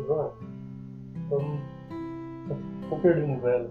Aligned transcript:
as 0.00 0.08
well. 0.08 0.34
So, 1.28 1.36
I 1.90 2.88
hope 2.88 3.04
you're 3.04 3.36
well. 3.36 3.68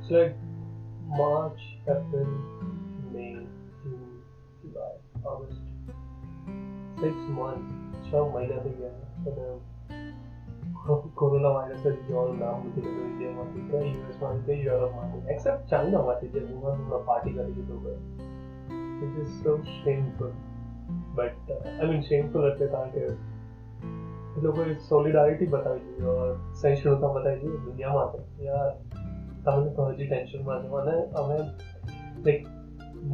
It's 0.00 0.10
like 0.10 0.36
March, 1.06 1.60
April, 1.88 2.26
May, 3.12 3.46
June, 3.82 4.22
July, 4.62 4.94
August. 5.24 5.60
Six 7.00 7.14
months. 7.28 8.10
So, 8.10 8.28
my 8.30 8.42
life 8.42 8.66
again. 8.66 8.94
Coronavirus 11.16 11.86
is 11.86 12.12
all 12.12 12.32
now 12.32 12.62
with 12.64 12.74
the 12.76 12.88
Indian 12.88 13.36
market, 13.36 13.70
the 13.70 13.78
US 13.78 14.20
market, 14.20 14.56
Europe 14.58 14.94
market, 14.94 15.22
except 15.28 15.68
China 15.68 16.02
market, 16.02 16.32
the 16.32 16.40
woman 16.40 16.86
who 16.86 16.94
are 16.94 17.00
party 17.00 17.30
got 17.30 17.44
it 17.44 17.70
over. 17.70 17.96
Which 19.00 19.26
is 19.26 19.42
so 19.42 19.62
shameful. 19.84 20.32
But, 21.14 21.36
uh, 21.50 21.68
I 21.82 21.86
mean, 21.86 22.02
shameful 22.02 22.46
at 22.50 22.58
the 22.58 22.68
time. 22.68 22.92
એ 24.39 24.43
લોકોએ 24.45 24.75
સોલિડારિટી 24.89 25.47
બતાવી 25.47 25.95
જોઈએ 26.01 26.35
સહિષ્ણુતા 26.61 27.13
બતાવી 27.15 27.41
જોઈએ 27.45 27.63
દુનિયામાં 27.65 28.45
યાર 28.49 28.69
તમને 29.45 29.73
તો 29.79 29.87
હજી 29.89 30.09
ટેન્શનમાં 30.11 30.67
છો 30.67 30.83
અને 30.83 30.95
અમે 31.23 31.39
like 31.39 32.47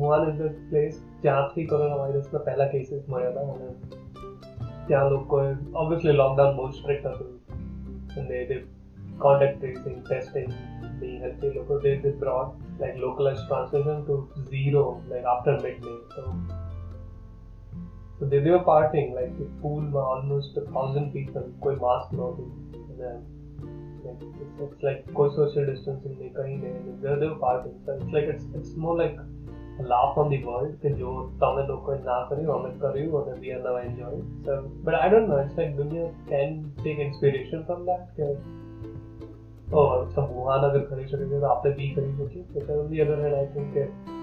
Wuhan 0.02 0.28
is 0.30 0.38
the 0.42 0.60
place 0.70 1.00
જ્યાંથી 1.24 1.68
કોરોના 1.72 2.02
વાયરસના 2.04 2.44
પહેલા 2.50 2.70
કેસીસ 2.76 3.08
મળ્યા 3.08 3.32
હતા 3.32 3.48
અને 3.56 3.70
ત્યાં 4.88 5.12
લોકોએ 5.16 5.48
ઓબ્વિયસલી 5.74 6.20
લોકડાઉન 6.22 6.56
બહુ 6.56 6.70
સ્ટ્રિક્ટ 6.78 7.08
હતું 7.08 7.34
અને 8.18 8.46
they 8.46 8.62
contact 9.20 9.62
tracing, 9.62 10.04
testing, 10.04 10.54
being 11.00 11.20
healthy. 11.20 11.50
Local 11.58 11.80
they, 11.80 11.96
they 11.98 12.10
brought 12.12 12.56
like 12.80 12.96
localized 12.98 13.48
transmission 13.48 14.06
to 14.08 14.16
zero 14.50 15.02
like 15.10 15.24
after 15.26 15.54
midday. 15.60 15.98
So, 16.16 16.22
So 18.19 18.25
they, 18.25 18.39
they 18.39 18.51
were 18.51 18.65
partying, 18.65 19.15
like 19.15 19.39
the 19.39 19.45
pool 19.63 19.83
were 19.91 20.03
almost 20.03 20.57
a 20.57 20.63
thousand 20.75 21.13
people, 21.13 21.43
कोई 21.65 21.77
mask 21.83 22.15
ना 22.19 22.29
थी, 22.37 22.47
like 24.07 24.23
it's, 24.23 24.61
it's 24.67 24.85
like 24.89 25.13
कोई 25.15 25.31
social 25.37 25.67
distancing 25.71 26.15
नहीं 26.21 26.31
कहीं 26.37 26.57
नहीं, 26.63 27.01
they 27.03 27.17
they 27.23 27.29
were 27.33 27.41
partying, 27.43 27.77
so 27.85 27.99
it's 28.01 28.15
like 28.17 28.31
it's 28.35 28.47
it's 28.61 28.77
more 28.87 28.97
like 29.03 29.19
a 29.81 29.87
laugh 29.93 30.17
on 30.23 30.31
the 30.31 30.41
world 30.45 30.81
कि 30.83 30.91
जो 31.03 31.13
तमिल 31.45 31.67
लोग 31.69 31.85
को 31.87 31.95
ना 32.05 32.19
करी 32.33 32.45
हो 32.45 32.53
हमें 32.53 32.79
करी 32.87 33.05
हो 33.11 33.25
and 33.29 33.47
we 33.47 33.55
are 33.57 33.63
now 33.69 33.77
enjoying. 33.85 34.27
So 34.47 34.59
but 34.89 34.95
I 34.95 35.09
don't 35.15 35.29
know, 35.29 35.41
it's 35.45 35.59
like 35.61 35.77
दुनिया 35.77 36.11
can 36.33 36.59
take 36.85 37.07
inspiration 37.09 37.67
from 37.71 37.85
that 37.93 38.21
कि 38.21 38.33
और 39.75 40.11
सब 40.13 40.29
वुहान 40.33 40.71
अगर 40.71 40.81
खरीद 40.91 41.07
सके 41.09 41.41
तो 41.41 41.47
आपने 41.47 41.73
भी 41.79 41.95
खरीद 41.95 42.15
सके, 42.27 42.41
but 42.55 42.77
on 42.81 42.93
the 42.93 43.01
other 43.05 43.17
hand 43.23 43.35
I 43.35 43.47
think 43.55 43.75
that 43.75 44.16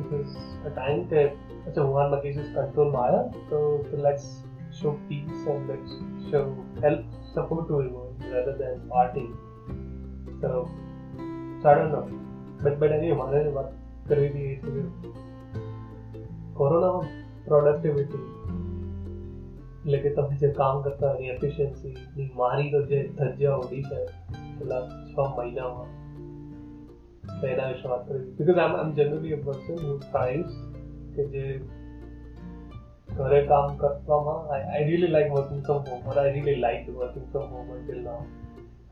it 0.00 0.08
was 0.14 0.30
a 0.64 0.72
time 0.80 1.02
કે 1.12 1.22
અચ્છા 1.68 1.86
વુહાનમાં 1.90 2.22
કેસીસ 2.24 2.48
કંટ્રોલમાં 2.56 3.02
આવ્યા 3.04 3.22
તો 3.50 3.58
let's 4.06 4.26
show 4.78 4.92
peace 5.08 5.42
and 5.52 5.70
let's 5.70 5.92
show 6.30 6.44
help 6.84 7.02
support 7.34 7.64
to 7.68 7.74
everyone 7.80 8.12
rather 8.34 8.54
than 8.62 8.74
party. 8.88 9.26
So, 10.40 10.50
so 11.60 11.64
I 11.70 11.74
don't 11.74 11.92
know. 11.92 12.04
But 12.62 12.74
but 12.80 12.92
anyway 12.98 13.18
મારે 13.22 13.42
વાત 13.58 13.70
કરવી 14.08 14.28
હતી 14.28 14.44
એ 14.52 14.56
છે 14.62 14.70
કે 14.76 15.10
કોરોનામાં 16.54 17.06
પ્રોડક્ટિવિટી 17.46 18.24
એટલે 19.80 19.98
કે 20.04 20.10
તમે 20.16 20.40
જે 20.42 20.48
કામ 20.60 20.82
કરતા 20.86 21.12
એની 21.16 21.32
એફિશિયન્સી 21.34 22.28
મારી 22.34 22.70
તો 22.70 22.80
જે 22.92 23.00
ધજ્જા 23.18 23.56
ઉડી 23.62 23.84
છે 23.90 24.00
છેલ્લા 24.56 24.82
છ 25.10 25.18
મહિનામાં 25.38 25.90
पहला 27.41 27.67
विश्वास 27.67 28.07
कर 28.07 28.17
because 28.39 28.59
I 28.59 28.79
am 28.81 28.93
generally 28.93 29.31
a 29.33 29.43
person 29.45 29.85
who 29.85 29.97
tries 30.09 30.57
के 31.15 31.27
जे 31.29 31.45
घरे 33.11 33.41
काम 33.47 33.77
करता 33.77 34.19
माँ 34.25 34.39
I 34.53 34.61
I 34.61 34.83
really 34.83 35.07
like 35.07 35.31
working 35.31 35.63
from 35.63 35.83
home 35.89 36.09
और 36.09 36.19
I 36.19 36.31
really 36.31 36.55
like 36.59 36.89
working 36.97 37.25
from 37.31 37.49
home 37.49 37.87
till 37.87 38.03
now 38.03 38.23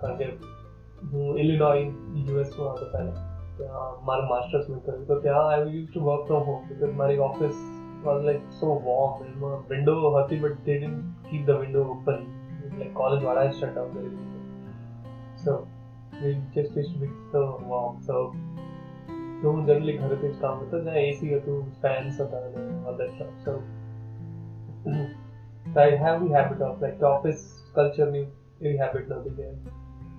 कारण 0.02 0.18
के 0.22 1.42
इलिनॉय 1.42 1.84
यूएस 2.30 2.56
में 2.60 2.66
आता 2.68 2.92
पहले 2.94 3.38
मार 4.08 4.22
मास्टर्स 4.30 4.70
में 4.70 4.80
कर 4.80 5.04
तो 5.06 5.20
क्या 5.22 5.40
I 5.42 5.70
used 5.70 5.94
to 5.94 6.02
work 6.02 6.26
from 6.28 6.44
home 6.44 6.68
because 6.70 6.92
मेरी 7.02 7.18
office 7.28 7.56
was 8.06 8.26
like 8.26 8.44
so 8.60 8.74
warm 8.84 9.26
and 9.26 9.44
window 9.72 9.96
हती 10.18 10.40
but 10.40 10.60
they 10.66 10.78
didn't 10.78 11.28
keep 11.30 11.46
the 11.46 11.60
window 11.60 11.84
open 11.92 12.26
like 12.80 12.94
college 12.94 13.24
वाला 13.24 13.44
is 13.44 13.60
shut 13.62 13.76
down 13.76 14.18
so 15.38 15.58
we 16.23 16.33
just 16.55 16.77
used 16.77 16.93
to 16.95 16.99
be 16.99 17.09
so 17.33 17.43
warm 17.71 17.95
so 18.09 18.19
તો 19.43 19.53
હું 19.55 19.65
generally 19.69 19.95
ઘરેથી 20.01 20.29
જ 20.29 20.37
કામ 20.43 20.61
કરતો 20.61 20.81
જ્યાં 20.87 21.09
એસી 21.11 21.33
હતું 21.35 21.63
ફેન્સ 21.83 22.21
હતા 22.25 22.43
અને 22.49 22.63
all 22.87 22.97
that 23.01 23.11
stuff 23.17 23.33
so 23.47 23.55
so 25.75 25.81
I 25.87 25.91
have 26.05 26.19
the 26.25 26.31
habit 26.37 26.61
of 26.69 26.85
like 26.85 27.07
office 27.13 27.41
કલ્ચરની 27.77 28.25
એવી 28.65 28.77
હેબિટ 28.83 29.15
નથી 29.17 29.35
કે 29.39 29.49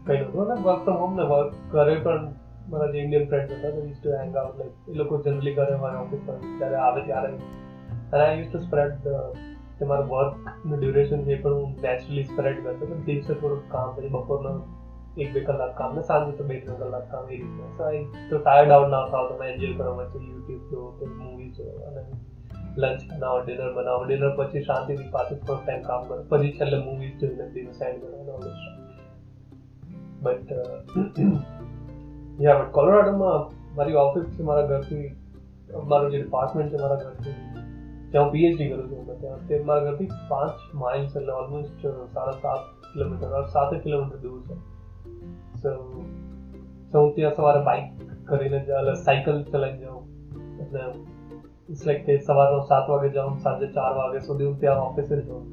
કઈ 0.08 0.20
નહોતું 0.22 0.54
અને 0.56 0.62
વર્ક 0.68 0.82
ફ્રોમ 0.86 1.00
હોમ 1.04 1.18
ને 1.22 1.28
વર્ક 1.34 1.58
ઘરે 1.74 1.98
પણ 2.06 2.30
મારા 2.70 2.92
જે 2.94 3.04
ઇન્ડિયન 3.06 3.28
ફ્રેન્ડ્સ 3.34 3.58
હતા 3.58 3.74
they 3.76 3.88
used 3.90 4.04
to 4.08 4.16
hang 4.20 4.34
out 4.44 4.56
like 4.62 4.94
એ 4.94 5.02
લોકો 5.02 5.22
જનરલી 5.28 5.58
ઘરે 5.60 5.82
હોય 5.84 6.00
ઓફિસ 6.06 6.24
પર 6.30 6.40
ત્યારે 6.62 6.80
આવે 6.86 7.02
ત્યારે 7.10 7.36
and 8.14 8.22
I 8.22 8.32
used 8.42 8.56
to 8.58 8.62
spread 8.66 8.98
the 9.08 9.18
કે 9.80 9.92
મારું 9.92 10.10
વર્કનું 10.14 10.80
ડ્યુરેશન 10.80 11.30
જે 11.30 11.38
પણ 11.44 11.62
હું 11.62 11.72
નેચરલી 11.86 12.26
સ્પ્રેડ 12.32 12.60
કરતો 12.66 12.90
તો 12.92 13.00
દિવસે 13.10 13.32
થોડુંક 13.32 13.66
કામ 13.76 13.96
પછી 13.96 14.12
બપોરના 14.14 14.58
એક 15.18 15.34
બે 15.34 15.44
કલાક 15.44 15.74
કામ 15.76 15.96
ને 15.96 16.04
સાંજે 16.04 16.38
તો 16.38 16.46
બે 16.46 16.60
ત્રણ 16.60 16.80
કલાક 16.84 17.10
કામ 17.10 17.28
એ 17.28 17.36
રીતના 17.36 17.74
સો 17.74 17.84
આઈ 17.86 18.06
તો 18.30 18.40
ટાયર્ડ 18.40 18.72
આઉટ 18.72 18.90
ના 18.90 19.04
થાવ 19.10 19.28
તમે 19.30 19.50
એન્જોય 19.50 19.76
કરો 19.76 19.98
વચ્ચે 19.98 20.24
યુટ્યુબ 20.24 20.72
જો 20.72 20.88
કે 20.96 21.12
મૂવી 21.12 21.52
જો 21.54 21.68
અને 21.86 22.02
લંચ 22.78 23.06
બનાવો 23.12 23.38
ડિનર 23.42 23.70
બનાવો 23.74 24.04
ડિનર 24.04 24.32
પછી 24.36 24.64
શાંતિથી 24.64 25.12
પાછું 25.12 25.42
થોડો 25.42 25.60
ટાઈમ 25.60 25.86
કામ 25.86 26.08
કરો 26.08 26.20
પછી 26.30 26.54
છેલ્લે 26.56 26.82
મૂવીઝ 26.82 27.16
જોઈને 27.18 27.48
દિવસ 27.54 27.82
એન્ડ 27.84 28.04
કરો 28.04 28.50
બટ 30.22 30.50
યા 32.40 32.58
બટ 32.58 32.72
કોલોરાડોમાં 32.72 33.42
મારી 33.76 33.98
ઓફિસ 33.98 34.28
છે 34.34 34.44
મારા 34.44 34.68
ઘરથી 34.68 35.08
મારું 35.88 36.12
જે 36.12 36.18
ડિપાર્ટમેન્ટ 36.18 36.72
છે 36.72 36.78
મારા 36.78 37.02
ઘરથી 37.02 37.36
ત્યાં 38.12 38.24
હું 38.24 38.32
પીએચડી 38.32 38.70
કરું 38.70 38.88
છું 38.90 39.18
ત્યાં 39.18 39.50
તે 39.50 39.64
મારા 39.64 39.88
ઘરથી 39.88 40.22
પાંચ 40.30 40.70
માઇલ્સ 40.78 41.12
એટલે 41.14 41.34
ઓલમોસ્ટ 41.34 41.84
સાડા 41.84 42.40
સાત 42.40 42.88
કિલોમીટર 42.88 43.52
સાત 43.52 43.78
કિલોમીટર 43.84 44.22
દૂર 44.22 44.42
છે 44.48 44.64
સો 45.60 45.74
સો 46.92 47.02
હું 47.02 47.12
ત્યાં 47.16 47.36
સવારે 47.36 47.62
બાઇક 47.64 48.08
કરીને 48.26 48.58
એટલે 48.58 48.96
સાયકલ 49.02 49.44
ચલાવી 49.44 49.82
જાઉં 49.82 50.04
એટલે 50.60 50.86
ઇટ્સ 51.70 51.86
લાઈક 51.86 52.02
કે 52.06 52.18
સવારનો 52.22 52.64
સાત 52.64 52.90
વાગે 52.90 53.14
જાઉં 53.14 53.38
સાંજે 53.40 53.70
ચાર 53.74 53.92
વાગે 53.96 54.20
સુધી 54.22 54.48
હું 54.48 54.58
ત્યાં 54.58 54.84
ઓફિસે 54.84 55.14
જ 55.16 55.28
હોઉં 55.30 55.46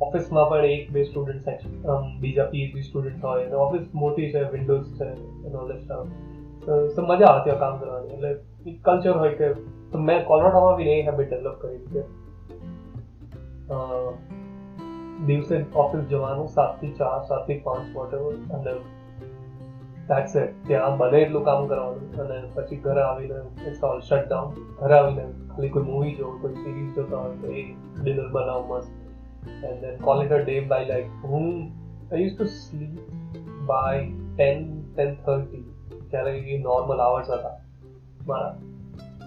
ઓફિસમાં 0.00 0.48
પણ 0.48 0.64
એક 0.70 0.92
બે 0.92 1.04
સ્ટુડન્ટ 1.04 1.66
બીજા 2.20 2.46
પીએચડી 2.46 2.82
સ્ટુડન્ટ 2.82 3.22
હોય 3.22 3.46
અને 3.46 3.56
ઓફિસ 3.58 3.84
મોટી 3.94 4.30
છે 4.32 4.44
વિન્ડોઝ 4.52 4.88
છે 4.98 5.08
એનો 5.46 5.66
તો 6.96 7.02
મજા 7.02 7.28
આવે 7.28 7.44
ત્યાં 7.44 7.58
કામ 7.58 7.78
કરવાની 7.78 8.12
એટલે 8.12 8.30
એક 8.66 8.76
કલ્ચર 8.82 9.16
હોય 9.18 9.34
કે 9.34 9.48
તો 9.92 9.98
મેં 10.00 10.24
કોલોરાડોમાં 10.24 10.76
બી 10.76 10.90
એ 10.90 10.98
હેબિટ 11.02 11.30
ડેવલપ 11.30 11.58
કરી 11.58 11.80
કે 11.88 12.02
દિવસે 15.26 15.56
ઓફિસ 15.74 16.04
જવાનું 16.08 16.48
સાતથી 16.48 16.92
ચાર 16.92 17.18
સાતથી 17.22 17.58
પાંચ 17.60 17.86
વોટેવર 17.94 18.34
અને 18.50 18.72
દેટ્સ 20.08 20.34
ઇટ 20.36 20.56
ત્યાં 20.64 20.98
બને 20.98 21.20
એટલું 21.20 21.44
કામ 21.44 21.68
કરવાનું 21.68 22.20
અને 22.24 22.40
પછી 22.54 22.80
ઘરે 22.80 23.02
આવીને 23.02 23.38
ઇટ્સ 23.62 23.84
ઓલ 23.84 24.00
શટ 24.00 24.26
ડાઉન 24.26 24.50
ઘરે 24.80 24.98
આવીને 24.98 25.24
ખાલી 25.48 25.70
કોઈ 25.70 25.86
મૂવી 25.86 26.14
જોવું 26.16 26.36
કોઈ 26.40 26.58
સિરીઝ 26.58 26.90
જોતા 26.94 27.20
હોય 27.20 27.38
તો 27.38 27.54
એ 27.54 27.64
ડિનર 27.98 28.28
બનાવો 28.32 28.64
મસ્ત 28.70 28.90
and 29.62 29.80
then 29.80 29.96
call 30.02 30.24
it 30.24 30.32
a 30.32 30.40
day 30.42 30.56
by 30.66 30.88
like 30.88 31.26
હું 31.26 31.48
I 31.54 32.22
use 32.22 32.34
to 32.34 32.50
sleep 32.52 32.94
by 33.66 34.04
ten 34.34 34.68
ten 34.92 35.16
thirty 35.24 35.64
ત્યારે 36.10 36.34
એ 36.48 36.58
નોર્મલ 36.62 37.00
આવર્સ 37.00 37.30
હતા 37.30 37.54
મારા 38.26 38.54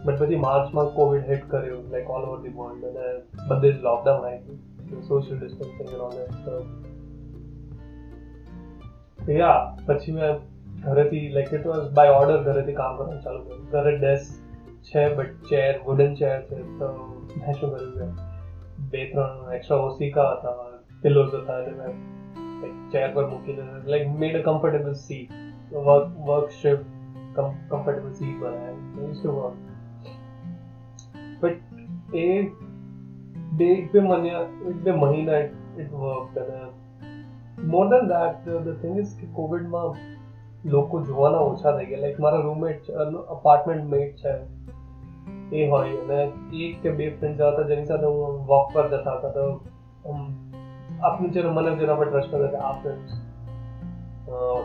બટ 0.05 0.19
પછી 0.19 0.39
માર્ચમાં 0.39 0.91
કોવિડ 0.95 1.23
હિટ 1.27 1.47
કર્યું 1.47 1.87
like 1.91 2.09
all 2.09 2.25
over 2.25 2.41
the 2.41 2.57
world 2.57 2.83
અને 2.91 3.07
બધે 3.47 3.71
જ 3.71 3.79
લોકડાઉન 3.81 4.27
આવી 4.27 4.59
ગયું 4.83 5.01
સોશિયલ 5.03 5.39
ડિસ્ટન્સિંગ 5.39 5.89
એન્ડ 5.89 6.01
ઓલ 6.01 6.13
તો 9.19 9.31
યા 9.33 9.59
પછી 9.87 10.11
મેં 10.11 10.37
ઘરેથી 10.83 11.23
like 11.29 11.53
it 11.53 11.65
was 11.65 11.87
by 11.93 12.17
order 12.17 12.41
ઘરેથી 12.43 12.75
કામ 12.75 12.97
કરવાનું 12.97 13.23
ચાલુ 13.23 13.39
કર્યું 13.43 13.69
ઘરે 13.71 13.93
ડેસ્ક 13.97 14.27
છે 14.83 15.05
બટ 15.11 15.49
ચેર 15.49 15.79
વુડન 15.85 16.13
ચેર 16.15 16.35
છે 16.43 16.59
તો 16.79 16.91
મેં 17.35 17.53
શું 17.53 17.71
કર્યું 17.71 17.95
કે 17.95 18.05
બે 18.91 19.01
ત્રણ 19.05 19.55
એક્સ્ટ્રા 19.55 19.79
ઓસિકા 19.85 20.27
હતા 20.31 20.67
પિલોઝ 21.01 21.33
હતા 21.33 21.57
એટલે 21.61 21.75
મેં 21.79 22.77
ચેર 22.91 23.09
પર 23.11 23.25
મૂકીને 23.27 23.65
like 23.85 24.13
made 24.17 24.35
a 24.35 24.43
comfortable 24.43 24.95
seat 25.01 25.35
work 25.71 26.13
work 26.25 26.55
shift 26.55 26.87
comfortable 27.35 28.13
seat 28.13 28.37
બનાવ્યા 28.37 28.75
યુઝ 28.97 29.17
ટુ 29.17 29.35
વર્ક 29.35 29.55
બટ 31.41 31.61
એ 32.15 32.27
બે 33.53 33.71
એક 33.71 33.91
બે 33.91 34.03
મહિના 34.03 34.43
એક 34.67 34.83
બે 34.83 34.95
મહિના 34.97 35.41
ઇટ 35.77 35.91
વર્ક 35.95 36.37
અને 36.37 36.59
more 37.67 37.89
than 37.89 38.07
that 38.07 38.47
the 38.47 38.71
thing 38.81 38.95
is 38.97 39.17
કે 39.17 39.29
કોવિડમાં 39.33 39.99
લોકો 40.65 41.01
જોવાના 41.01 41.43
ઓછા 41.43 41.75
થઈ 41.77 41.85
ગયા 41.85 42.01
લાઈક 42.01 42.19
મારા 42.19 42.41
રૂમમેટ 42.41 42.81
છે 42.81 43.07
અપાર્ટમેન્ટ 43.29 43.89
મેટ 43.89 44.15
છે 44.15 44.33
એ 45.53 45.69
હોય 45.69 45.93
અને 46.01 46.19
એક 46.61 46.81
કે 46.81 46.91
બે 46.91 47.11
ફ્રેન્ડ 47.11 47.37
જતા 47.37 47.51
હતા 47.51 47.67
જેની 47.67 47.85
સાથે 47.85 48.09
હું 48.09 48.43
વોક 48.45 48.73
પર 48.73 48.89
જતા 48.89 49.15
હતા 49.19 49.31
તો 49.31 49.45
આપનું 51.01 51.31
જે 51.31 51.47
મને 51.49 51.77
જેના 51.77 51.95
પર 51.95 52.09
ટ્રસ્ટ 52.09 52.31
કરે 52.31 52.49
છે 52.49 52.61
આ 52.63 52.75
ફ્રેન્ડ્સ 52.75 53.17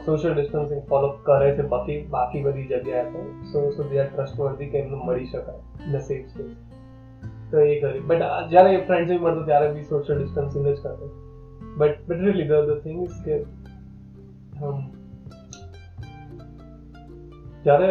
સોશિયલ 0.05 0.35
ડિસ્ટન્સિંગ 0.35 0.83
ફોલો 0.89 1.09
કરે 1.23 1.51
છે 1.57 1.67
બાકી 1.69 1.99
બાકી 2.09 2.43
બધી 2.43 2.67
જગ્યાએ 2.67 3.11
તો 3.13 3.25
સો 3.53 3.65
સો 3.71 3.85
દે 3.85 3.99
આર 3.99 4.09
ટ્રસ્ટવર્ધી 4.09 4.71
કે 4.71 4.79
એમનું 4.79 5.05
મળી 5.07 5.27
શકાય 5.27 5.61
ઇન 5.87 6.01
સેફ 6.01 6.25
સ્પેસ 6.29 6.57
તો 7.51 7.67
એ 7.67 7.77
કરી 7.81 8.03
બટ 8.07 8.31
જ્યારે 8.49 8.73
એ 8.75 8.81
ફ્રેન્ડ્સ 8.87 9.13
બી 9.13 9.19
મળતો 9.19 9.45
ત્યારે 9.45 9.69
બી 9.75 9.85
સોશિયલ 9.85 10.19
ડિસ્ટન્સિંગ 10.19 10.67
જ 10.67 10.75
કરતો 10.79 11.13
but 11.77 12.09
but 12.09 12.21
really 12.21 12.49
the 12.49 12.67
the 12.67 12.83
thing 12.83 12.99
is 13.03 13.23
કે 13.25 13.37
જ્યારે 17.67 17.91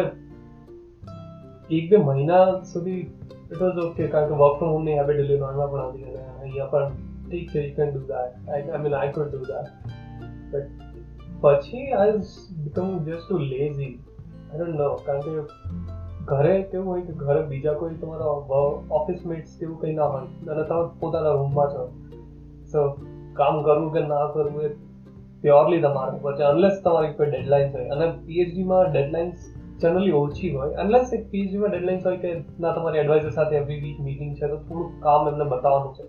એક 1.70 1.90
બે 1.90 2.02
મહિના 2.02 2.44
સુધી 2.66 3.00
ઇટ 3.00 3.58
વોઝ 3.58 3.80
ઓકે 3.82 4.06
કારણ 4.06 4.28
કે 4.28 4.36
વર્ક 4.36 4.58
ફ્રોમ 4.58 4.70
હોમની 4.70 4.98
હેબિટ 4.98 5.20
ઇલિનોયમાં 5.20 5.72
પણ 5.72 5.88
હતી 5.88 6.06
અને 6.12 6.22
અહીંયા 6.36 6.70
પણ 6.70 6.94
ઠીક 7.24 7.50
છે 7.50 7.60
you 7.60 7.74
can 7.76 7.90
do 7.90 8.06
that 8.06 8.50
I 8.50 8.80
mean 8.80 8.96
I 8.96 9.12
could 9.12 9.30
do 9.30 9.42
that 9.46 9.68
but 10.50 10.92
પછી 11.42 11.86
I 11.94 12.18
become 12.58 12.92
just 13.00 13.24
too 13.24 13.38
lazy 13.46 13.90
I 13.90 14.58
don't 14.58 14.78
know 14.78 14.90
કારણ 15.02 15.24
કે 15.26 15.34
ઘરે 16.28 16.54
કેવું 16.66 16.86
હોય 16.86 17.04
કે 17.04 17.16
ઘરે 17.20 17.40
બીજા 17.46 17.74
કોઈ 17.76 17.98
તમારા 17.98 18.62
ઓફિસ 18.92 19.24
મેટ્સ 19.24 19.58
કેવું 19.58 19.78
કંઈ 19.78 19.96
ના 19.96 20.08
હોય 20.08 20.54
અને 20.54 20.64
તમે 20.64 20.84
પોતાના 21.00 21.34
રૂમમાં 21.34 21.72
છો 21.72 21.86
સો 22.66 22.84
કામ 23.34 23.62
કરવું 23.62 23.90
કે 23.92 24.04
ના 24.06 24.28
કરવું 24.30 24.66
એ 24.66 24.70
પ્યોરલી 25.42 25.80
તમારા 25.80 26.18
ઉપર 26.18 26.36
છે 26.36 26.44
અનલેસ 26.44 26.78
તમારી 26.82 27.14
કોઈ 27.14 27.30
ડેડલાઇન્સ 27.30 27.74
હોય 27.74 27.96
અને 27.96 28.06
પીએચડીમાં 28.22 28.92
ડેડલાઇન્સ 28.92 29.50
જનરલી 29.81 30.15
ઓછી 30.19 30.51
હોય. 30.55 30.73
અનલેસ 30.83 31.13
એક 31.17 31.23
પીએચડીમાં 31.31 31.71
ડેડલાઇન્સ 31.73 32.05
હોય 32.07 32.19
કે 32.23 32.31
ના, 32.63 32.71
તમારી 32.77 33.01
એડવાઇઝર 33.03 33.33
સાથે 33.35 33.55
એવરી 33.61 33.79
વીક 33.85 33.99
મીટિંગ 34.07 34.31
છે, 34.39 34.47
તો 34.47 34.57
થોડુંક 34.67 34.97
કામ 35.05 35.29
એમને 35.31 35.45
બતાવવાનું 35.53 35.93
છે 35.97 36.05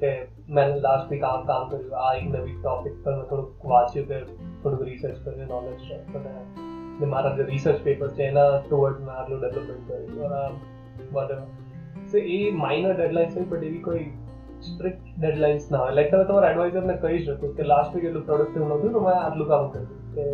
કે 0.00 0.10
મેં 0.56 0.74
લાસ્ટ 0.86 1.12
વીક 1.12 1.24
આમ 1.30 1.42
કામ 1.50 1.68
કર્યું, 1.70 1.96
આ 2.04 2.12
એક 2.20 2.26
નવી 2.34 2.56
ટોપિક 2.62 2.94
પર 3.04 3.16
મેં 3.16 3.26
થોડુંક 3.30 3.68
વાંચ્યું 3.72 4.06
કે 4.10 4.18
થોડુંક 4.62 4.82
રિસર્ચ 4.90 5.18
કર્યું 5.24 5.48
નોલેજ 5.54 5.80
અને 6.20 7.08
મારા 7.14 7.34
જે 7.38 7.48
રિસર્ચ 7.50 7.80
પેપર 7.88 8.08
છે, 8.16 8.22
એના 8.30 8.46
ટુવર્ડ 8.68 9.02
મેં 9.06 9.14
આટલું 9.16 9.38
ડેવલપમેન્ટ 9.42 9.84
કર્યું 9.88 10.54
what 11.16 11.30
so 12.12 12.24
a 12.36 12.38
minor 12.62 12.92
deadlines 12.92 13.36
હોય 13.36 13.48
બટ 13.50 13.64
એવી 13.70 13.82
કોઈ 13.88 14.04
સ્ટ્રિક્ટ 14.68 15.10
ડેડલાઇન્સ 15.18 15.66
ના 15.72 15.80
હોય. 15.82 15.96
લાઈક 15.96 16.08
તમે 16.12 16.24
તમારા 16.28 16.52
એડવાઇઝરને 16.52 16.94
કહી 17.02 17.18
શકો 17.24 17.50
કે 17.58 17.66
લાસ્ટ 17.72 17.92
વીક 17.96 18.06
એટલું 18.10 18.24
પ્રોડક્ટિવ 18.30 18.62
નહોતું, 18.68 18.92
તો 18.92 19.00
મેં 19.00 19.16
આટલું 19.16 19.48
કામ 19.48 19.68
કર્યું. 19.74 19.90
કે 20.14 20.24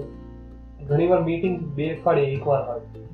ઘણી 0.88 1.08
વાર 1.08 1.22
મીટિંગ 1.22 1.58
બે 1.76 1.88
અઠવાડિયે 1.90 2.34
એકવાર 2.34 2.62
હોય 2.64 3.08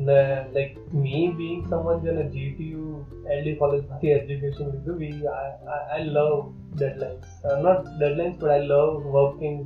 ને 0.00 0.18
લાઈક 0.52 0.78
મી 0.96 1.24
બિંગ 1.36 1.58
સમવન 1.64 2.00
જેને 2.00 2.22
જીટીયુ 2.30 3.00
એલડી 3.28 3.56
કોલેજમાંથી 3.56 4.12
એજ્યુકેશન 4.12 4.70
લીધું 4.70 4.96
we 4.98 5.32
I 5.32 6.06
love 6.06 6.38
deadlines 6.74 7.34
not 7.62 7.90
deadlines 7.90 8.38
but 8.38 8.50
I 8.50 8.64
love 8.68 9.12
working 9.12 9.60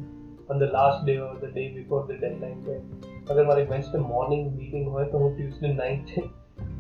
on 0.49 0.59
the 0.59 0.75
last 0.75 1.05
day 1.05 1.15
or 1.21 1.31
the 1.37 1.47
day 1.49 1.65
before 1.77 2.03
the 2.03 2.19
deadline 2.19 2.59
છે 2.65 2.77
અગર 3.29 3.45
મારી 3.45 3.71
વેન્સડે 3.71 4.03
મોર્નિંગ 4.09 4.45
મીટિંગ 4.53 4.91
હોય 4.91 5.07
તો 5.07 5.23
હું 5.23 5.33
ટ્યુઝડે 5.33 5.73
નાઇટ 5.75 6.13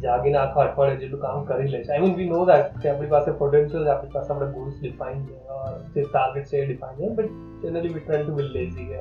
જાગીને 0.02 0.38
આખા 0.38 0.64
અઠવાડિયે 0.64 1.00
જેટલું 1.00 1.22
કામ 1.22 1.46
કરી 1.46 1.68
લઈશ 1.68 1.88
I 1.88 2.02
mean 2.02 2.16
V 2.16 2.28
no 2.28 2.42
that 2.46 2.76
કે 2.76 2.90
આપણી 2.90 3.12
પાસે 3.14 3.30
પોટેન્શિયલ 3.36 3.88
આપણી 3.88 4.12
પાસે 4.12 4.34
આપણે 4.34 4.50
ગોલ્સ 4.52 4.76
ડિફાઇન 4.80 5.24
છે 5.24 5.38
જે 5.96 6.06
ટાર્ગેટ 6.08 6.52
છે 6.52 6.60
એ 6.60 6.66
ડિફાઇન 6.66 7.00
છે 7.00 7.10
but 7.12 7.64
generally 7.64 7.94
we 7.94 8.04
try 8.04 8.24
to 8.24 8.36
be 8.36 8.50
lazy 8.50 8.86
કે 8.86 9.00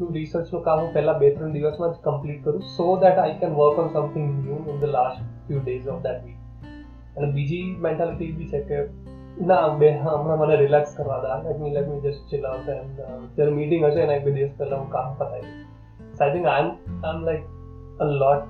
અઠવાડિયાનું 0.00 0.14
રિસર્ચનું 0.14 0.62
કામ 0.62 0.80
હું 0.80 0.92
પહેલા 0.92 1.18
બે 1.18 1.30
ત્રણ 1.30 1.52
દિવસમાં 1.52 1.92
જ 1.92 2.00
કમ્પ્લીટ 2.02 2.40
કરું 2.44 2.62
so 2.70 2.86
that 2.96 3.18
I 3.18 3.36
can 3.38 3.54
work 3.54 3.78
on 3.78 3.88
something 3.90 4.26
new 4.38 4.60
in 4.66 4.80
the 4.80 4.90
last 4.90 5.22
few 5.46 5.60
days 5.60 5.88
of 5.88 6.00
that 6.02 6.24
week 6.24 6.38
અને 7.16 7.32
બીજી 7.32 7.66
મેન્ટાલિટી 7.80 8.28
એવી 8.28 8.48
છે 8.48 8.60
કે 8.64 8.78
ના 9.44 9.68
બે 9.78 9.92
હા 9.98 10.16
હમણાં 10.16 10.42
મને 10.42 10.56
રિલેક્સ 10.56 10.96
કરવા 10.96 11.20
દા 11.22 11.38
let 11.44 11.58
me 11.58 11.72
let 11.72 11.88
me 11.88 12.02
just 12.04 12.30
chill 12.30 12.46
out 12.46 12.68
and 12.68 13.00
જ્યારે 13.34 13.52
મીટિંગ 13.52 13.86
હશે 13.86 14.04
એના 14.04 14.18
એક 14.20 14.24
બે 14.24 14.36
દિવસ 14.38 14.54
પહેલા 14.58 14.80
હું 14.80 14.90
કામ 14.90 15.14
પતાવી 15.14 15.54
so 16.12 16.24
I 16.24 16.32
think 16.32 16.46
I 16.48 16.66
am 16.66 16.72
I 17.04 17.12
am 17.12 17.24
like 17.24 17.44
a 18.00 18.10
lot 18.14 18.44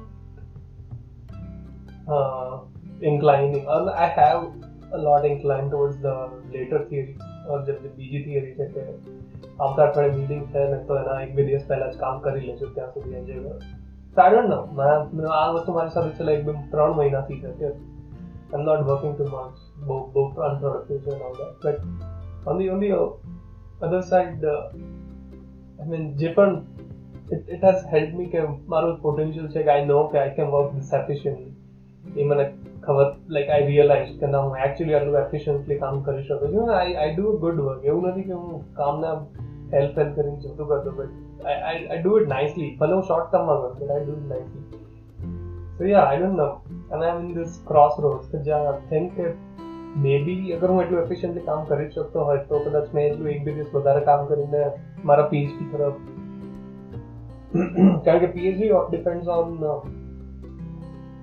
inclining 3.03 3.67
or 3.67 3.81
I 3.93 4.07
have 4.09 4.45
a 4.93 4.99
lot 4.99 5.25
inclined 5.27 5.71
towards 5.71 5.97
the 5.99 6.31
later 6.53 6.85
theory 6.85 7.17
or 7.49 7.59
જે 7.63 7.73
બીજી 7.97 8.21
થિયરી 8.21 8.55
છે 8.55 8.67
કે 8.69 8.85
આવતા 9.62 9.84
અઠવાડિયે 9.84 10.14
બિલ્ડિંગ 10.14 10.46
છે 10.46 10.68
ને 10.72 10.78
તો 10.84 10.98
એના 10.98 11.22
એક 11.22 11.36
બે 11.36 11.46
દિવસ 11.46 11.64
પહેલા 11.68 11.92
જ 11.92 11.98
કામ 11.98 12.20
કરી 12.20 12.40
લેજો 12.40 12.66
ત્યાં 12.74 12.88
સુધી 12.88 13.12
એન્જોય 13.12 13.40
કરો. 13.40 13.60
I 14.18 14.32
don't 14.32 14.50
know. 15.14 15.30
આ 15.30 15.48
વસ્તુ 15.48 15.74
મારી 15.74 15.90
સાથે 15.90 16.10
છેલ્લા 16.10 16.32
એક 16.32 16.46
બે, 16.46 16.54
ત્રણ 16.72 16.94
મહિનાથી 16.94 17.40
છે 17.42 17.52
કે 17.52 17.66
I 17.66 17.72
am 18.54 18.62
not 18.62 18.80
working 18.80 19.18
too 19.18 19.24
much 19.24 19.84
બહુ 19.86 20.00
બહુ 20.14 20.24
અનપ્રોડક્ટિવ 20.42 20.98
છે 20.98 21.10
all 21.10 21.34
that 21.34 21.66
but 21.66 22.48
on 22.48 22.58
the 22.58 22.70
on 22.70 22.80
the 22.80 22.92
other 23.82 24.02
side 24.02 24.46
I 24.46 25.90
mean 25.90 26.18
જે 26.18 26.34
પણ 26.34 26.62
it 27.34 27.50
it 27.50 27.64
has 27.64 27.86
help 27.94 28.16
me 28.16 28.26
કે 28.26 28.40
મારું 28.68 28.98
પોટેન્શિયલ 29.02 29.48
છે 29.48 29.64
કે 29.64 29.70
આઈ 29.70 29.86
નો 29.86 30.04
કે 30.08 30.20
I 30.20 30.30
can 30.30 30.48
work 30.48 30.74
this 30.74 30.92
efficiently 30.94 31.52
એ 32.22 32.24
મને 32.24 32.46
ખબર 32.84 33.06
લાઈક 33.30 33.50
આઈ 33.50 33.66
રિયલાઇઝ 33.66 34.20
કે 34.20 34.28
ના, 34.28 34.40
હું 34.40 34.58
એકચ્યુઅલી 34.58 34.96
આટલું 34.96 35.18
એફિશિયન્ટલી 35.18 35.76
કામ 35.76 36.02
કરી 36.02 36.24
શકું 36.24 36.54
છું. 36.54 36.80
I 36.80 36.94
I 36.94 37.16
do 37.16 37.38
good 37.38 37.60
work 37.60 37.86
એવું 37.86 38.08
નથી 38.08 38.24
કે 38.24 38.32
હું 38.32 38.74
કામને 38.74 39.08
હેલ્પ 39.73 39.99
હેલ્પ 39.99 40.13
કરીને 40.15 40.39
જતું 40.39 40.69
કરતો 40.69 40.93
but 40.93 41.47
I 41.47 41.81
I 41.87 42.01
do 42.01 42.19
it 42.19 42.29
nicely 42.29 42.71
ભલે 42.79 42.95
હું 42.95 43.05
શોર્ટ 43.05 43.29
ટર્મમાં 43.31 43.63
કરું 43.63 43.75
but 43.77 43.91
I 43.91 44.05
do 44.05 44.13
it 44.13 44.29
nicely 44.29 44.85
so 45.79 45.85
yeah 45.85 46.05
I 46.05 46.21
don't 46.21 46.37
know 46.37 46.49
અને 46.91 47.07
I 47.07 47.25
in 47.25 47.35
this 47.35 47.59
cross 47.67 47.99
road 47.99 48.31
કે 48.31 48.43
જ્યાં 48.43 48.79
થિંક 48.89 49.17
કે 49.17 49.27
મે 49.97 50.15
બી 50.25 50.53
અગર 50.53 50.71
હું 50.71 50.83
એટલું 50.83 51.03
એફિશિયન્ટલી 51.03 51.45
કામ 51.45 51.65
કરી 51.65 51.89
શકતો 51.89 52.25
હોય 52.25 52.45
તો 52.45 52.61
કદાચ 52.61 52.95
મેં 52.95 53.11
એટલું 53.11 53.33
એક 53.33 53.45
બે 53.45 53.53
દિવસ 53.53 53.75
વધારે 53.75 54.05
કામ 54.05 54.25
કરીને 54.27 54.63
મારા 55.05 55.29
પીએચડી 55.29 55.69
તરફ 55.73 55.99
કારણ 58.05 58.21
કે 58.21 58.33
પીએચડી 58.33 58.71
ડિપેન્ડ્સ 58.89 59.29
ઓન 59.29 59.55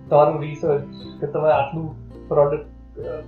તમારું 0.09 0.39
રિસર્ચ 0.41 1.03
કે 1.19 1.27
તમે 1.27 1.51
આટલું 1.51 1.89
પ્રોડક્ટ 2.27 2.71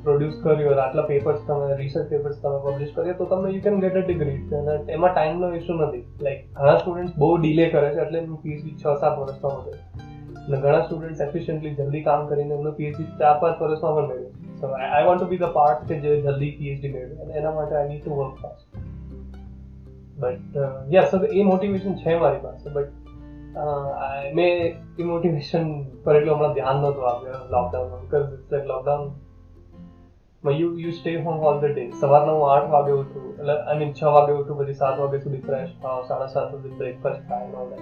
પ્રોડ્યુસ 0.04 0.36
કર્યું 0.44 0.80
આટલા 0.80 1.04
પેપર્સ 1.04 1.40
તમે 1.42 1.70
રિસર્ચ 1.76 2.10
પેપર્સ 2.10 2.42
તમે 2.42 2.58
પબ્લિશ 2.66 2.92
કર્યા 2.96 3.14
તો 3.14 3.26
તમે 3.26 3.54
you 3.54 3.62
can 3.62 3.80
get 3.80 3.96
a 3.96 4.02
degree 4.02 4.40
અને 4.54 4.74
એમાં 4.90 5.14
ટાઈમનો 5.14 5.54
ઇશ્યુ 5.56 5.78
નથી 5.80 6.04
લાઈક 6.22 6.44
ઘણા 6.56 6.76
સ્ટુડન્ટ 6.80 7.18
બહુ 7.18 7.30
ડિલે 7.38 7.66
કરે 7.70 7.88
છે 7.90 8.02
એટલે 8.02 8.20
એમનું 8.20 8.42
પીએચડી 8.42 8.76
છ 8.76 9.00
સાત 9.00 9.18
વર્ષમાં 9.20 9.58
વધે 9.60 9.74
અને 10.40 10.58
ઘણા 10.58 10.82
સ્ટુડન્ટ 10.84 11.24
એફિશિયન્ટલી 11.28 11.76
જલ્દી 11.80 12.04
કામ 12.04 12.28
કરીને 12.28 12.54
એમનું 12.54 12.76
પીએચડી 12.76 13.08
ચાર 13.18 13.36
પાંચ 13.38 13.64
વર્ષમાં 13.64 13.96
પણ 13.96 14.10
મેળવે 14.10 14.60
so 14.60 14.74
I 14.82 15.06
want 15.06 15.22
to 15.22 15.30
be 15.30 15.40
the 15.40 15.54
part 15.54 15.88
કે 15.88 16.00
જે 16.00 16.14
જલ્દી 16.20 16.52
પીએચડી 16.60 16.94
મેળવે 16.94 17.24
અને 17.24 17.34
એના 17.36 17.56
માટે 17.56 17.76
I 17.76 17.90
need 17.90 18.04
to 18.04 18.20
work 18.20 18.36
fast 18.42 18.68
but 20.18 20.70
yes 20.90 21.18
A 21.32 21.44
motivation 21.44 21.94
છે 21.96 22.18
મારી 22.18 22.42
પાસે 22.42 22.70
બટ 22.70 23.06
મેં 24.34 24.54
એ 24.98 25.04
મોટિવેશન 25.06 25.70
પર 26.04 26.16
એટલું 26.16 26.36
હમણાં 26.36 26.54
ધ્યાન 26.54 26.82
નહોતું 26.82 27.08
આપ્યું 27.08 27.46
લોકડાઉનમાં 27.52 28.02
because 28.02 28.28
it's 28.32 28.52
like 28.52 28.68
lockdown 28.68 29.06
you 30.45 30.69
you 30.79 30.91
stay 30.91 31.17
home 31.17 31.41
all 31.41 31.59
the 31.61 31.65
day 31.65 31.83
સવારના 32.01 32.33
હું 32.33 32.45
આઠ 32.53 32.69
વાગે 32.71 32.93
ઉઠું. 32.93 33.25
એટલે 33.33 33.79
મીન 33.79 33.91
છ 33.93 34.05
વાગે 34.05 34.33
ઉઠું, 34.33 34.59
પછી 34.59 34.75
સાત 34.75 34.99
વાગે 34.99 35.19
સુધી 35.19 35.41
ફ્રેશ 35.41 35.73
થાવ, 35.83 36.05
સાડા 36.09 36.27
સાત 36.27 36.53
સુધી 36.53 36.69
બ્રેકફાસ્ટ 36.69 37.29
થાય 37.29 37.59
ઓલ 37.63 37.75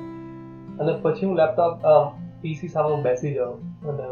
અને 0.80 0.92
પછી 1.02 1.26
હું 1.26 1.36
લેપટોપ 1.36 1.78
પીસી 2.40 2.68
સામે 2.68 3.02
બેસી 3.02 3.34
જાઉં. 3.34 3.62
અને 3.88 4.06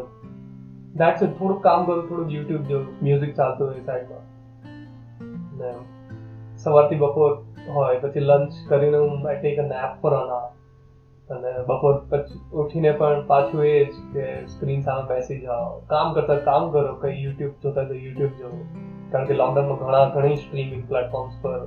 દેટ્સ 0.95 1.23
ઇટ 1.23 1.33
થોડુંક 1.39 1.61
કામ 1.63 1.85
કરું, 1.85 2.09
થોડુંક 2.09 2.31
યુટ્યુબ 2.31 2.61
જોઉં. 2.61 2.85
મ્યુઝિક 3.03 3.35
ચાલતું 3.35 3.67
હોય 3.67 3.81
સાઈડમાં 3.81 4.23
ને 5.57 5.73
સવારથી 6.57 6.95
બપોર 6.95 7.31
હોય, 7.69 7.99
પછી 7.99 8.19
લંચ 8.19 8.53
કરીને 8.69 8.97
હું 8.97 9.27
I 9.29 9.41
take 9.41 9.59
a 9.59 9.67
nap 9.67 10.01
for 10.01 10.13
an 10.13 10.29
hour 10.29 10.51
અને 11.30 11.52
બપોર 11.66 11.92
પછી 12.08 12.40
ઉઠીને 12.56 12.90
પણ 12.92 13.22
પાછું 13.26 13.66
એ 13.66 13.74
જ 13.84 14.02
કે 14.14 14.26
સ્ક્રીન 14.46 14.82
સામે 14.82 15.04
બેસી 15.08 15.38
જાઓ 15.42 15.68
કામ 15.86 16.14
કરતા 16.14 16.38
કામ 16.44 16.70
કરો 16.70 16.94
કઈ 17.02 17.14
યુટ્યુબ 17.18 17.54
જોતા 17.62 17.84
તો 17.84 18.00
યુટ્યુબ 18.00 18.38
જોવો 18.38 18.60
કારણ 19.10 19.26
કે 19.26 19.34
લોકડાઉનમાં 19.34 19.80
ઘણા 19.80 20.04
ઘણી 20.10 20.36
સ્ટ્રીમિંગ 20.36 20.84
પ્લેટફોર્મ્સ 20.86 21.40
પર 21.42 21.60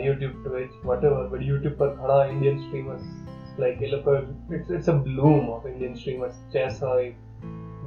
YouTube 0.00 0.38
Twitch 0.38 0.78
whatever 1.04 1.26
but 1.26 1.46
YouTube 1.46 1.76
પર 1.76 1.90
ઘણા 1.94 2.20
ઇન્ડિયન 2.26 2.58
સ્ટ્રીમર્સ 2.58 3.10
લાઈક 3.58 3.82
એ 3.82 3.90
લોકો 3.90 4.16
it's 4.18 4.70
it's 4.70 4.88
a 4.88 4.96
bloom 5.00 5.50
of 5.50 5.66
Indian 5.66 5.94
streamers 5.94 6.40
chess 6.52 6.80
હોય 6.82 7.10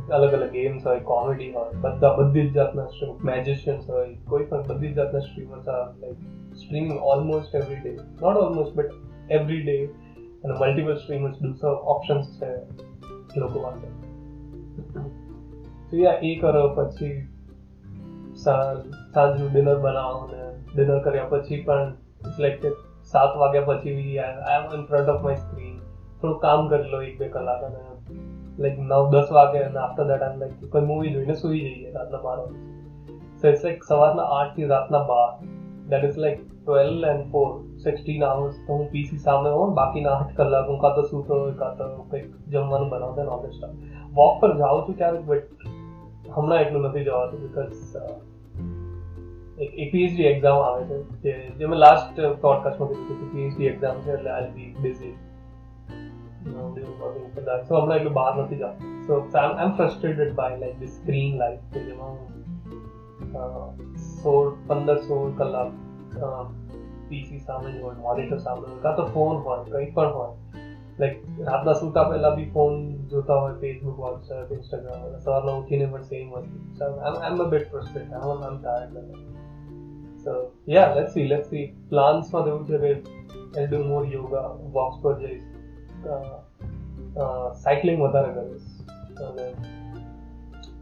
અલગ 0.09 0.33
અલગ 0.33 0.47
ગેમ્સ 0.51 0.85
હોય 0.85 1.03
કોમેડી 1.03 1.51
હોય 1.53 1.81
બધા 1.81 2.13
બધી 2.17 2.45
જ 2.47 2.53
જાતના 2.53 2.87
સ્ટ્રીમ 2.87 3.25
મેજિશિયન્સ 3.25 3.89
હોય 3.89 4.07
કોઈ 4.27 4.45
પણ 4.45 4.65
બધી 4.69 4.89
જ 4.89 4.95
જાતના 4.95 5.21
સ્ટ્રીમર્સ 5.21 5.69
આ 5.69 5.81
like 5.99 6.23
streaming 6.55 7.05
almost 7.07 7.55
every 7.55 7.81
day 7.81 7.93
not 8.21 8.41
almost 8.41 8.75
but 8.75 8.93
every 9.31 9.61
day 9.61 9.77
અને 10.43 10.53
multiple 10.53 10.95
streamers 10.95 11.37
do 11.41 11.53
sir 11.53 11.75
options 11.87 12.31
છે 13.29 13.39
લોકો 13.39 13.59
પાસે 13.59 13.87
તો 15.89 15.97
યા 15.97 16.17
એ 16.23 16.33
કરો 16.35 16.63
પછી 16.75 17.13
સાંજનું 18.37 19.49
ડિનર 19.49 19.77
બનાવો 19.79 20.21
ને 20.27 20.41
ડિનર 20.73 20.99
કર્યા 20.99 21.29
પછી 21.29 21.61
પણ 21.63 21.93
ઇટ્સ 22.21 22.39
લાઈક 22.39 22.67
સાત 23.11 23.37
વાગ્યા 23.37 23.67
પછી 23.69 23.95
બી 23.95 24.19
I 24.19 24.55
am 24.55 24.69
in 24.77 24.85
front 24.85 25.09
of 25.09 25.21
my 25.21 25.37
screen 25.37 25.75
થોડું 26.21 26.39
કામ 26.39 26.69
કરી 26.69 26.91
લો 26.91 27.01
એક 27.01 27.17
બે 27.19 27.29
કલાક 27.29 27.63
અને 27.63 27.81
લાઈક 28.57 28.79
નવ 28.79 29.03
દસ 29.11 29.29
વાગે 29.31 29.59
અને 29.59 29.79
આફ્ટર 29.79 30.07
દેટ 30.07 30.23
આમ 30.23 30.39
લાઈક 30.39 30.69
કોઈ 30.69 30.85
મૂવી 30.85 31.13
જોઈને 31.13 31.35
સુઈ 31.35 31.61
જઈએ 31.61 31.91
રાતના 31.91 32.23
બાર 32.23 32.37
વાગે 32.39 32.57
સો 33.41 33.49
ઇટ્સ 33.49 33.63
લાઈક 33.63 33.83
સવારના 33.83 34.27
આઠ 34.31 34.55
થી 34.55 34.67
રાતના 34.67 35.03
બાર 35.03 35.29
that 35.89 36.09
is 36.09 36.17
like 36.17 36.41
twelve 36.41 37.07
and 37.11 37.25
four 37.31 37.49
sixteen 37.77 38.23
hours 38.23 38.59
તો 38.67 38.73
હું 38.73 38.87
પીસી 38.87 39.19
સામે 39.19 39.49
હોઉં 39.49 39.73
બાકીના 39.73 40.17
આઠ 40.17 40.35
કલાક 40.35 40.67
હું 40.67 40.79
કાં 40.79 40.95
તો 40.95 41.05
સૂતો 41.05 41.39
હોય 41.39 41.55
કાં 41.55 41.73
તો 41.77 41.87
કંઈક 42.11 42.29
જમવાનું 42.49 42.89
બનાવતા 42.89 43.23
ને 43.23 43.31
ઓલ 43.31 43.49
સ્ટાફ 43.51 44.13
વોક 44.13 44.37
પર 44.41 44.53
જાઉં 44.57 44.85
છું 44.85 44.95
ક્યારેક 44.95 45.25
બટ 45.25 45.73
હમણાં 46.35 46.61
એટલું 46.61 46.87
નથી 46.89 47.03
જવાતું 47.03 47.39
બિકોઝ 47.39 47.75
એક 49.59 49.91
પીએચડી 49.91 50.27
એક્ઝામ 50.27 50.61
આવે 50.61 50.87
છે 50.87 50.97
જે 51.25 51.35
જે 51.57 51.67
મેં 51.67 51.79
લાસ્ટ 51.79 52.23
પોડકાસ્ટમાં 52.41 52.89
કીધું 52.91 53.19
કે 53.19 53.29
પીએચડી 53.33 53.69
એક્ઝામ 53.69 54.01
છે 54.01 54.11
એટલે 54.13 54.31
આઈ 54.31 54.49
બી 54.55 54.71
બિઝી 54.79 55.13
સો 56.43 57.79
હમણાં 57.79 57.97
એટલું 57.97 58.13
બહાર 58.13 58.33
નથી 58.37 58.57
જતું 58.57 58.93
so 59.07 59.19
I 59.35 59.55
am 59.59 59.73
frustrated 59.73 60.33
by 60.35 60.57
like 60.57 60.79
the 60.79 60.91
screen 60.91 61.37
life 61.37 61.65
કે 61.73 61.85
જેમાં 61.85 62.15
સોળ 64.23 64.51
પંદર 64.67 64.97
સોળ 65.03 65.31
કલાક 65.31 65.71
પીસી 67.09 67.39
સામે 67.39 67.71
જ 67.71 67.81
હોય 67.81 67.97
મોનિટર 67.97 68.37
સામે 68.37 68.65
હોય 68.67 68.81
કાં 68.81 68.95
તો 68.95 69.05
ફોન 69.07 69.41
હોય 69.45 69.57
કંઈ 69.65 69.91
પણ 69.91 70.13
હોય 70.13 70.31
લાઈક 70.99 71.17
રાતના 71.49 71.73
સૂતા 71.73 72.05
પહેલા 72.09 72.33
બી 72.35 72.47
ફોન 72.53 72.79
જોતા 73.07 73.39
હોય 73.41 73.55
ફેસબુક 73.55 73.97
વોટ્સએપ 73.97 74.51
ઇન્સ્ટાગ્રામ 74.51 75.19
સવારના 75.19 75.57
ઉઠીને 75.57 75.85
પણ 75.85 76.03
સેમ 76.03 76.31
વસ્તુ 76.31 76.89
I 77.01 77.23
am 77.31 77.41
a 77.41 77.49
bit 77.53 77.69
frustrate 77.71 78.13
I 78.13 78.39
am 78.49 78.57
tired 78.57 78.97
so 80.25 80.37
yeah 80.67 80.95
let's 80.95 81.13
see 81.13 81.27
let's 81.27 81.49
see 81.49 81.67
પ્લાન્સમાં 81.89 82.47
એવું 82.47 82.65
છે 82.65 82.77
કે 82.77 82.91
I 82.93 83.67
do 83.67 83.83
more 83.83 84.09
yoga 84.15 84.47
walks 84.73 84.99
પર 85.03 85.15
જઈશ 85.19 85.45
સાયકલિંગ 87.59 88.03
વધારે 88.03 88.33
કરીશ 88.33 88.67
અને 89.29 89.47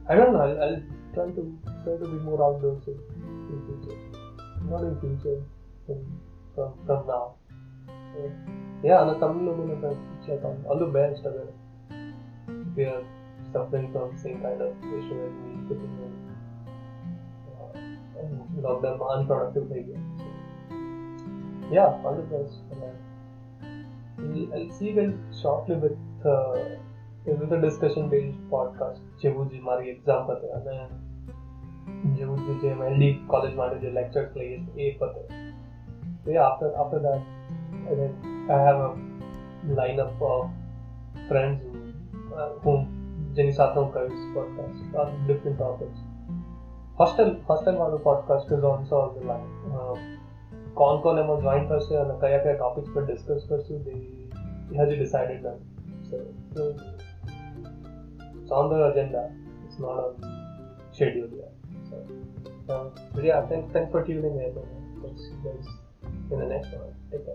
I 0.07 0.17
don't 0.17 0.33
know 0.33 0.41
I 0.41 0.81
try 1.13 1.25
to 1.27 1.43
try 1.83 1.95
to 1.97 2.07
be 2.07 2.19
more 2.25 2.41
outdoors 2.43 2.87
in, 2.87 2.99
in 3.49 3.59
future. 3.65 3.97
Not 4.69 4.83
in 4.83 4.95
future, 4.99 5.35
in, 5.35 5.45
from, 6.55 6.71
from 6.85 7.07
now. 7.07 7.35
So, 8.13 8.31
yeah, 8.83 9.01
and 9.01 9.19
તમને 9.23 9.41
લોકોને 9.47 9.91
check 10.25 10.43
on 10.49 10.55
all 10.67 10.79
the 10.85 10.91
best 10.99 11.25
અગર 11.31 11.47
we 12.75 12.83
are 12.91 13.03
suffering 13.53 13.87
from 13.93 14.17
same 14.23 14.39
kind 14.45 14.61
of 14.65 14.71
issue 14.97 15.17
as 15.25 15.33
me 15.43 15.53
sitting 15.67 15.95
in 16.05 16.13
uh, 17.51 17.71
lockdown 18.65 19.01
unproductive 19.15 19.65
થઈ 19.73 19.83
ગયા 19.89 20.01
yeah 21.75 22.05
all 22.05 22.15
the 22.21 22.27
best 22.31 22.55
for 22.69 22.77
that 22.81 22.97
I'll 24.55 24.71
see 24.77 24.87
you 24.89 24.95
guys 24.97 25.13
shortly 25.41 25.77
with 25.83 26.25
uh, 26.25 26.55
with 27.41 27.53
a 27.57 27.61
discussion 27.67 28.05
based 28.13 28.41
podcast 28.55 29.01
જેવું 29.23 29.53
જે 29.53 29.61
મારી 29.69 29.93
exam 29.93 30.25
પતે 30.29 30.51
અને 30.57 30.75
જેવું 32.19 32.39
જે 32.63 32.73
મેં 32.81 32.87
એલડી 32.91 33.13
કોલેજ 33.33 33.55
માટે 33.61 33.77
જે 33.85 33.91
લેક્ચર્સ 33.99 34.37
લઈએ 34.41 34.59
એ 34.87 34.91
પતે 35.01 35.21
So 36.26 36.32
yeah, 36.32 36.48
after 36.48 36.72
after 36.76 36.98
that, 36.98 37.22
I, 37.86 38.52
I 38.52 38.58
have 38.60 38.76
a 38.76 38.96
lineup 39.68 40.20
of 40.20 40.50
friends 41.28 41.62
who, 41.62 42.34
uh, 42.34 42.48
whom 42.64 43.32
Jenny 43.36 43.52
Satham 43.52 43.92
covers 43.92 44.18
podcast 44.34 44.94
on 44.98 45.26
different 45.28 45.56
topics. 45.58 45.98
Hostel 46.98 47.40
Hostel 47.46 47.78
Manu 47.78 47.98
podcast 47.98 48.58
is 48.58 48.64
also 48.64 48.96
on 48.96 49.14
the 49.14 49.26
line. 49.28 49.50
Uh, 49.72 49.94
कौन 50.74 51.00
कौन 51.02 51.42
join 51.42 51.68
first 51.68 51.92
and 51.92 51.92
से 51.92 51.96
और 51.96 52.10
topics 52.10 52.42
क्या 52.42 52.52
topics 52.52 52.90
first. 52.90 53.06
Discuss 53.06 53.46
कर 53.50 53.60
से 53.60 53.78
they 53.78 53.94
has 54.78 54.98
decided 54.98 55.46
so, 56.10 56.18
so 56.54 56.66
it's 58.34 58.50
on 58.50 58.68
the 58.70 58.84
agenda 58.90 59.22
it's 59.64 59.78
not 59.78 59.98
on 59.98 60.12
schedule 60.92 61.30
yet 61.38 61.54
so, 61.88 62.04
uh, 62.68 62.84
but 63.14 63.24
yeah 63.24 63.46
thanks 63.46 63.72
thanks 63.72 63.90
for 63.90 64.04
tuning 64.04 64.38
in 64.44 64.54
thanks 65.02 65.32
thanks 65.42 65.85
in 66.30 66.38
the 66.38 66.46
next 66.46 66.72
one. 66.72 66.94
Take 67.10 67.24
care 67.24 67.34